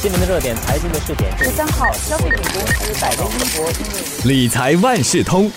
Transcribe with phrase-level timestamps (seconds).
[0.00, 5.50] 今年的热点财经的试点，十三号，消费品公司百威英博因为理财万事通，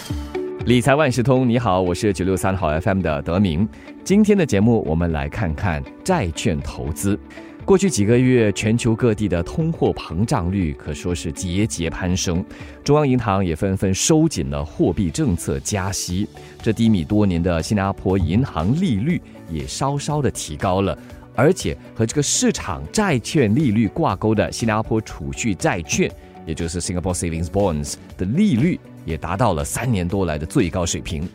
[0.65, 3.69] 理财万事通，你好，我是九六三号 FM 的德明。
[4.03, 7.19] 今天的节目，我们来看看债券投资。
[7.63, 12.43] 过去几个月，全球各地的通货膨胀率可说是节节攀升，
[12.83, 16.27] 中央银行也纷纷收紧了货币政策，加息。
[16.63, 19.21] 这低迷多年的新加坡银行利率
[19.51, 20.97] 也稍稍的提高了。
[21.35, 26.11] 而且和这个市场债券利率挂钩的新加坡储蓄债券，
[26.45, 31.27] 也就是 Singapore Savings Bonds 的利率，也达到了三年多来的最高水平。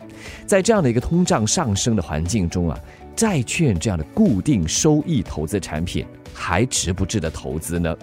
[0.45, 2.79] 在这样的一个通胀上升的环境中啊，
[3.17, 7.97] 债券这样的固定收益投资产品还值不值得投资呢？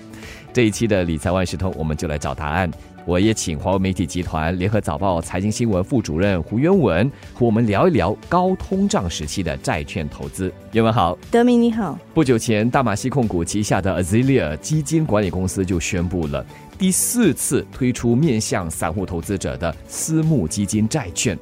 [0.53, 2.69] 这一期的理财万事通，我们就来找答案。
[3.07, 10.53] 我也请华为媒体集团联合早报财经新闻副主任胡渊文和我们聊一聊高通胀时期的债券投资。
[10.73, 11.97] 渊文好，德明你好。
[12.13, 16.45] 不久前，大马西控股旗下的 Azilia 基金管理公司就宣布了
[16.77, 21.39] 第四次推出面向散户投资者的私募基金债券。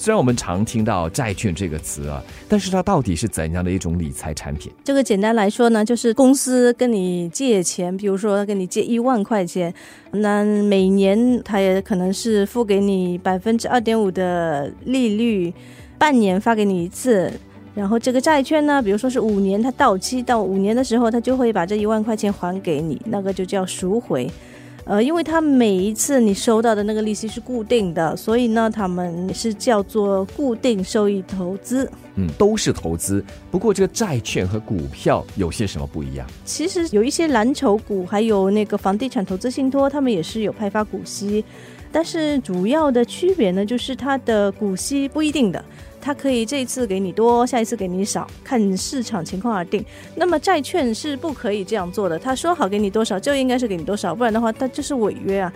[0.00, 4.72] 虽然我们常听到债券这个词啊，但是它到底是怎样的一种理财产品？
[4.82, 9.70] 这个简单来说呢，就是公司跟你借钱，比如说跟你借一万块钱，
[10.12, 15.52] 那每年它也可能是付给你百分之二点五的利率，
[15.98, 17.30] 半年发给你一次，
[17.74, 24.30] 然后这个债券呢，比如说是五年，它到期到五年的时候，它就会把这一万块钱还给你，那个就叫赎回。
[24.84, 31.88] 呃，因为它每一次你收到的那个利息是固定的，所以呢，他们是叫做固定收益投资。
[32.16, 33.24] 嗯，都是投资。
[33.50, 36.26] 不过这个债券和股票有些什么不一样？
[36.44, 41.44] 其实有一些蓝筹股，还有那个房地产投资信托，他们也是有派发股息，
[41.92, 45.64] 但是主要的区别呢，就是它的股息不一定的。
[46.00, 49.84] 它可以这一次给你多，下一次给你少，看市场情况而定。
[50.14, 55.52] 那么债券是不可以这样做的，他说好给你多少就应该是给你多少，不然的话它就是违约啊。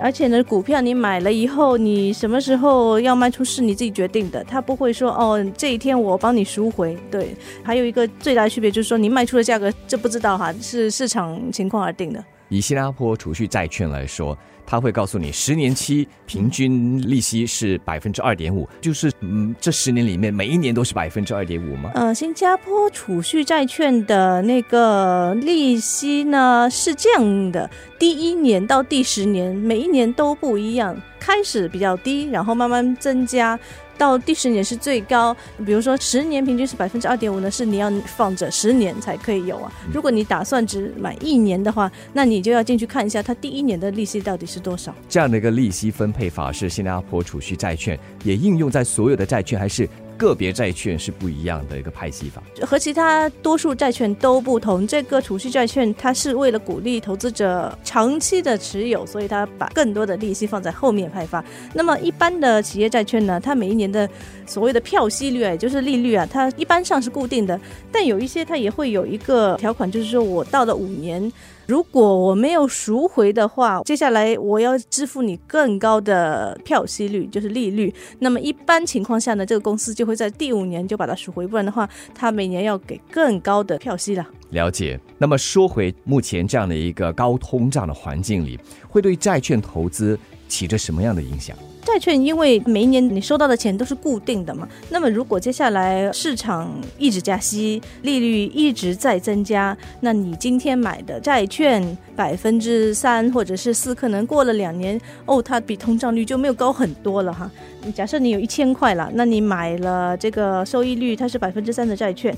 [0.00, 6.96] 而且呢，股票你买了以后，你什么时候要卖出是你自己决定的，他不会说哦这一天我帮你赎回。
[7.10, 12.24] 对，还有一个最大的区别就是说你卖出的价格这不知道哈，是市场情况而定的。
[12.52, 14.36] 以新加坡储蓄债券来说。
[14.64, 21.90] 他会告诉你，十年期平均利息是百分之二点五，就是嗯，这十年里面每一年都是百分之二点五吗？
[21.96, 27.68] 呃，新加坡储蓄债券的那个利息呢是这样的，
[27.98, 33.58] 第一年到第十年，每一年都不一样，开始比较低，然后慢慢增加。
[34.02, 35.32] 到第十年是最高，
[35.64, 39.70] 比如说十年平均是百分之二点五呢，是你要放着十年才可以有啊。
[39.94, 44.92] 如果你打算只买一年的话，那你就要进去看一下它第一年的利息到底是多少。
[45.08, 49.88] 这样的一个利息分配法是新加坡储蓄债券也应用在所有的债券，还是？
[50.22, 54.86] 个别债券是不一样的一个派息法，和其他多数债券都不同。
[54.86, 61.44] 这个储蓄债券它是为了鼓励投资者长期的持有，所以它把更多的利息放在后面派发。
[61.74, 64.08] 那么一般的企业债券呢，它每一年的
[64.46, 71.32] 所谓的票息率，也就是利率啊，它一般上是固定的，但有一些它也会有一个条款，就是说我到了五年。
[71.72, 77.90] 如果我没有赎回的话，接下来我要支付你更高的票息率，就是利率。
[78.18, 84.26] 那么一般情况下呢，这个公司就会在第五年就把它赎回，不然的话，它每年要给更高的票息了。
[84.50, 85.00] 了解。
[85.16, 90.18] 那么说回目前这样的一个高通胀的环境里，会对债券投资
[90.48, 91.56] 起着什么样的影响？
[91.84, 107.50] 债券因为每一年你收到的钱都是固定的嘛，那么如果接下来市场一直加息，利率一直在增加，那你今天买的债券百分之三或者是四，可能过了两年哦，它比通胀率就没有高很多了哈。
[107.94, 112.34] 假设你有一千块了，那你买了这个收益率它是百分之三的债券，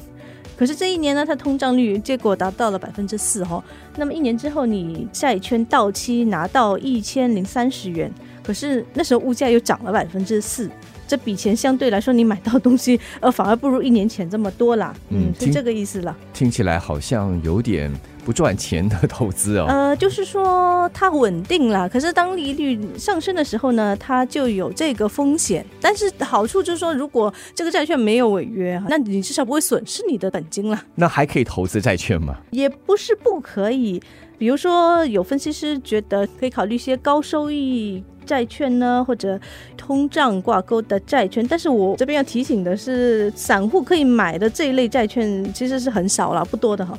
[0.57, 3.63] 可是这一年呢，它通胀率结果达到了百分之四哈，
[3.97, 8.11] 那么一年之后你债券到期拿到一千零三十元。
[8.45, 10.71] 可是那时候物价又涨了百分之四，
[11.09, 14.95] 这笔钱相对来说你买到东西， 呃，反而不如一年前这么多啦。
[15.09, 16.17] 嗯，是这个意思了。
[16.33, 17.93] 听起来好像有点
[18.25, 19.67] 不赚钱的投资哦。
[19.69, 25.65] 呃，就是说它稳定了，可是当利率上升的时候呢，它就有这个风险。
[25.81, 30.83] 但是好处就是说，如果这个债券没有违约，那你至少不会损失你的本金了。
[30.95, 32.37] 那还可以投资债券吗？
[32.51, 34.03] 也不是不可以。
[34.45, 38.05] 比如说，有分析师觉得可以考虑一些高收益。
[38.27, 39.41] 债券呢，或者
[39.75, 46.99] 通胀挂钩的债券，但是我这边要提醒的是，散户可以买的这一类债券其实是很少了，不多的哈。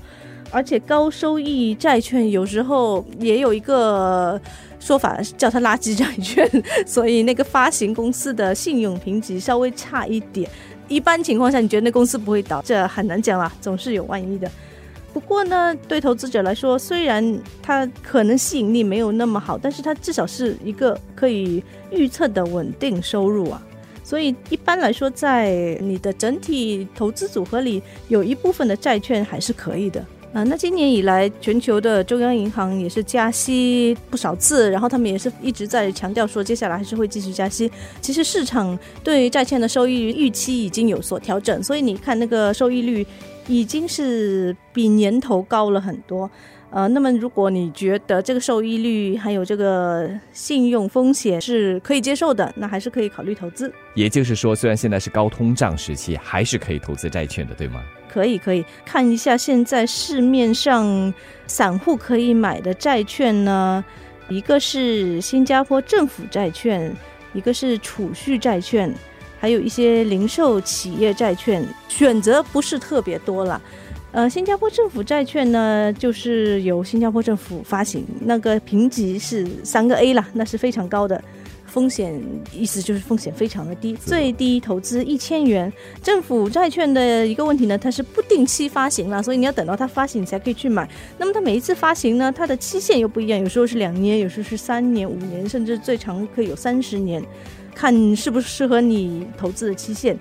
[0.49, 4.41] 而且高收益债券有时候也有一个
[4.79, 6.49] 说法叫它垃圾债券，
[6.83, 10.49] 所以那个发行公司的信用评级稍微差一点。
[10.87, 14.49] 一般情况下，你觉得那公司不会倒，这很难讲啊，总是有万一的。
[15.15, 23.65] 不过呢，对投资者来说，虽然它可能吸引力没有那么好，但是它至少是一个可以预测的稳定收入啊。
[24.03, 30.05] 所以一般来说，在你的整体投资组合里，有一部分的债券还是可以的。
[30.35, 37.71] 啊，那今年以来，全球的中央银行也是加息不少次，然后他们也是一直在强调说，接下来还是会继续加息。
[38.01, 43.07] 其实市场对债券的收益预期已经有所调整，所以你看那个收益率
[43.47, 46.29] 已经是比年头高了很多。
[46.69, 53.71] 呃，那么如果你觉得这个收益率还有这个信用风险是可以接受的，那还是可以考虑投资。
[53.93, 57.81] 也就是说，虽然现在是高通胀时期，还是可以投资债券的，对吗？
[58.15, 61.13] 可以，可以看一下现在市面上
[61.47, 63.83] 散户可以买的债券呢，
[64.29, 66.95] 一个是新加坡政府债券，
[67.33, 68.89] 一个是储蓄债券，
[69.37, 73.61] 还有一些零售企业债券，选择不是特别多了。
[74.13, 81.21] 呃，新加坡政府债券呢，就是由新加坡政府发行，那个评级是三个 A 了，那是非常高的，
[81.67, 82.21] 风险
[82.53, 85.71] 意思就是风险非常的低，最低投资一千元。
[86.01, 90.89] 政府债券的一个问题呢，它是不定期发行了，所以你要等到它发行你才可以去买。
[91.17, 97.21] 那么它每一次发行呢，它的期限又不一样，有时候是两年，有时候是三年、五年，甚至最长可以有三十年，
[97.73, 100.17] 看适不适合你投资的期限。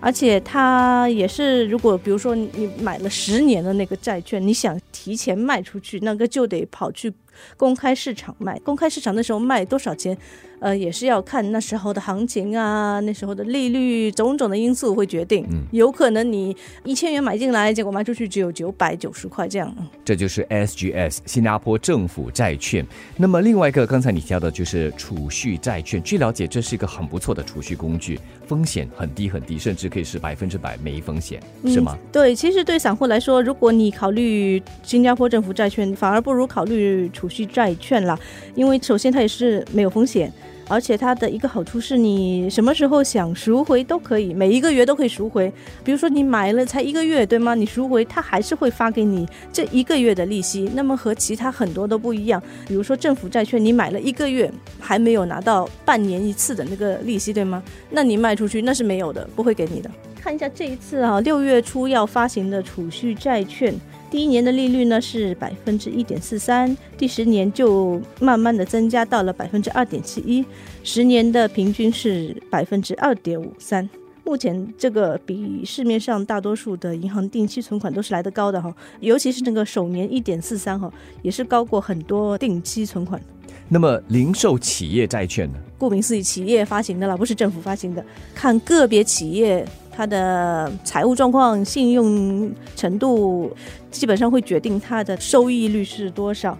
[0.00, 7.12] 而且它也是，如果比如说你买了十年的那个债券，你想提前卖出去，那个就得跑去
[7.56, 8.58] 公开市场卖。
[8.60, 10.16] 公开市场那时候卖多少钱？
[10.60, 15.46] 呃，也是要看那时候的行情啊，那时候的利率，种种的因素会决定。
[15.52, 19.72] 嗯，有可能你一千元买进来，结果卖出去只有九百九十块这样。
[20.04, 22.84] 这就是 SGS 新加坡政府债券。
[23.16, 26.02] 那么另外一个，刚才你提到的就是储蓄债券。
[26.02, 28.18] 据了解，这是一个很不错的储蓄工具，
[28.48, 31.96] 风险很低很低，甚至可以是百分之百没风险，是吗？
[32.10, 38.18] 对，其实对散户来说，如果你考虑新加坡政府债券，反而不如考虑储储蓄债券了，
[38.54, 40.32] 因为首先它也是没有风险。
[40.70, 45.50] 而且它的一个好处是你什么时候想赎回都可以，每一个月都可以赎回。
[45.82, 47.54] 比如说你买了才一个月，对吗？
[47.54, 50.70] 你赎回它还是会发给你这一个月的利息。
[50.74, 52.42] 那么和其他很多都不一样。
[52.66, 57.62] 比如说政府债券，你买了一个月还没有拿到半年一次的那个利息，对吗？
[57.88, 59.90] 那你卖出去那是没有的，不会给你的。
[60.20, 63.74] 看一下这一次啊，六月初要发行的储蓄债券。
[64.10, 70.42] 第一年的利率呢是百分之一点四三，第十年就慢慢的增加到了百分之二点七一，
[70.82, 73.88] 十年的平均是百分之二点五三。
[74.24, 80.90] 目前这个比市面上大多数的银行定期存款都是来得高的哈，尤其是那个首年一点四三哈，
[81.22, 83.20] 也是高过很多定期存款。
[83.68, 85.58] 那么零售企业债券呢？
[85.76, 88.02] 顾名思义，企业发行的了，不是政府发行的，
[88.34, 89.66] 看个别企业。
[89.98, 93.52] 它的财务状况、信用程度，
[93.90, 96.56] 基本上会决定它的收益率是多少。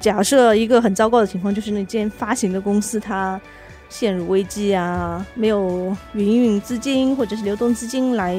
[0.00, 3.40] 假设一个很糟糕的情况，就是那间发行的公司它
[3.88, 8.36] 陷入危机啊，没有营运资金或者是流动资金来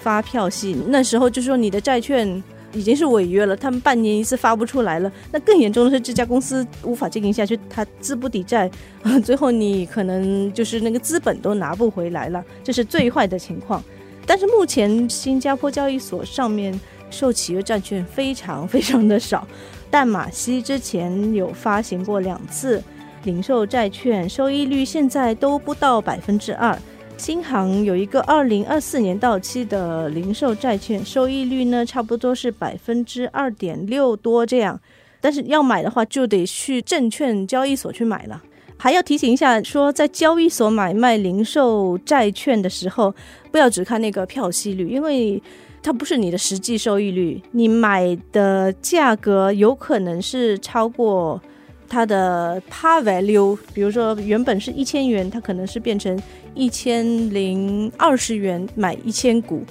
[0.00, 2.42] 发票息，那时候就说你的债券。
[2.76, 5.10] 已经是违约了，他们半年一次发不出来了。
[5.32, 8.70] 那更严重的是，这家公司无法经营下去，它资不抵债，
[9.24, 13.82] 最后你可能就是那个资本都拿不回来了，这是最坏的情况。
[14.26, 16.78] 但是目前新加坡交易所上面
[17.10, 19.46] 售企业债券非常非常的少，
[19.90, 22.82] 淡马锡之前有发行过两次
[23.24, 26.78] 零售债券，收益率现在都不到百分之二。
[27.18, 34.78] 新行有一个二零二四年到期的零售债券，收益率呢差不多是百分之二点六多这样，
[35.20, 38.42] 但是要买的话就得去证券交易所去买了。
[38.76, 43.12] 还要提醒一下，说在交易所买卖零售债券的时候，
[43.50, 45.42] 不要只看那个票息率，因为
[45.82, 51.40] 它不是你的实际收益率，你买的价格有可能是超过。
[51.88, 56.20] 它的 par value，比如说原本是一千元，它可能是变成
[56.54, 59.62] 一千零二十元买一千股，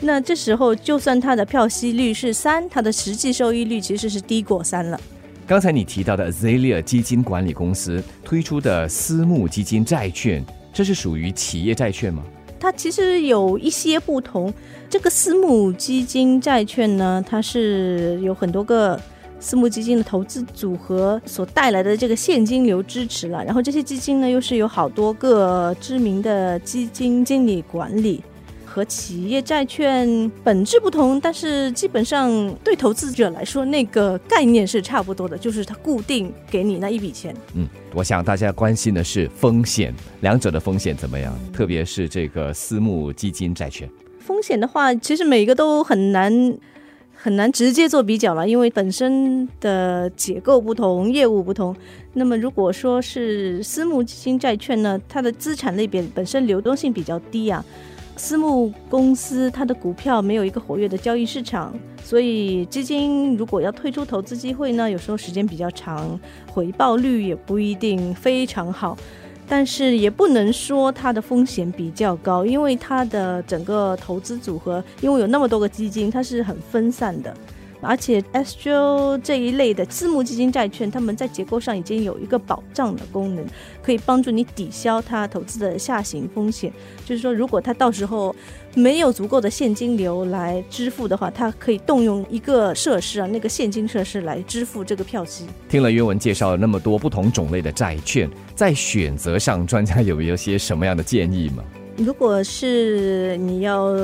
[0.00, 5.00] 那这时候就算它的票息率是三，它的实际收益率其实是低过三了。
[5.46, 12.22] 刚才你提到的 Zelia 基金管理公司推出的私募基金债券，这是属于企业债券吗？
[12.58, 14.52] 它其实有一些不同。
[14.88, 19.00] 这个私募基金债券呢，它是有很多个。
[19.38, 28.22] 私募基金的投资组合所带来的这个现金流支持了，然后这些基金呢又是有好多个知名的基金经理管理，
[28.64, 37.34] 和企业债券本质不同，但是基本上对投资者来说那个概念是差不多的，就是它固定给你那一笔钱。
[37.54, 41.32] 嗯，我想大家关心的是风险，两者的风险怎么样？
[41.52, 43.88] 特别是这个私募基金债券，
[44.18, 46.56] 风险的话，其实每一个都很难。
[47.16, 51.74] 很难直接做比较了，因为本身的结构不同，业务不同。
[52.12, 57.64] 那么如果说是私募基金债券呢，它的资产类别本身流动性比较低啊。
[58.18, 66.18] 私募公司它的股票没有一个活跃的交易市场，所以基金如果要退出投资机会呢，有时候时间比较长，
[66.50, 68.96] 回报率也不一定非常好。
[69.48, 77.34] 但是也不能说它的风险比较高，因为它的整个投资组合，因为有那么多个基金，它是很分散的。
[77.80, 83.44] 而且 SGO 这一类的私募基金债券，他们在结构上已经有一个保障的功能，
[83.82, 86.72] 可以帮助你抵消它投资的下行风险。
[87.04, 88.34] 就是说，如果它到时候
[88.74, 95.46] 没有足够的现金流来支付的话，它可以动用一个设施啊，那个现金设施来支付这个票息。
[95.68, 101.62] 听了原文介绍了那么多不同种类的债券，在选择上，专家有没有些什么样的建议吗？
[101.96, 103.94] 如果是你要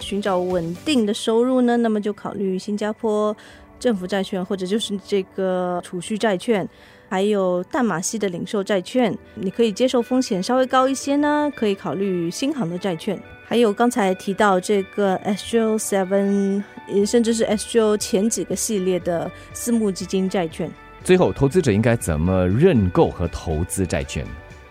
[0.00, 3.36] 寻找稳定的收入呢，那么就考虑新加坡
[3.78, 6.68] 政府债券，或者就是这个储蓄债券，
[7.08, 9.16] 还有淡马锡的零售债券。
[9.34, 13.20] 你可以接受风险稍微高一些呢，可以考虑新航的债券。
[13.44, 16.62] 还有刚才提到这个 SGO Seven，
[17.06, 20.70] 甚至是 SGO 前几个系列的私募基金债券。
[21.02, 24.26] 最后，投资者应该怎么认购和投资债券？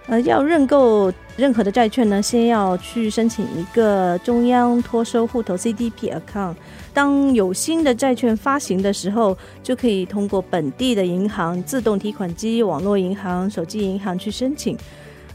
[0.07, 6.55] 呃，要认购任何的债券呢，先要去申请一个中央托收户头 CDP account。
[6.93, 14.77] 当有新的债券发行的时候，就可以通过本地的银行、自动提款机、网络银行、手机银行去申请。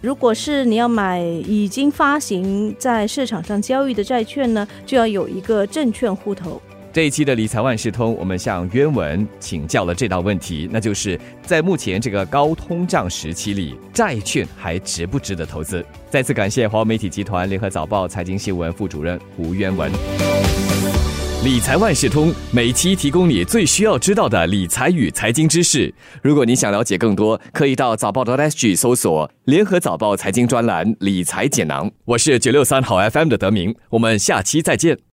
[0.01, 6.61] 如果是你要买已经发行在市场上交易的债券呢，就要有一个证券户头。
[6.93, 15.83] 这一期的理财万事通，我们向渊文请教了这道问题，那就是在目前这个高通胀时期里，债券还值不值得投资？
[16.11, 19.91] 再次感谢华为媒体集团联合早报财经新闻副主任吴渊文。
[21.43, 25.93] 理财万事通每期提供你最需要知道的理财与财经知识。
[26.23, 31.91] 如果你想了解更多，可以到早报的 SG 搜索联合早报财经专栏理财简囊。
[32.05, 34.99] 我是九六三好 FM 的德明，我们下期再见。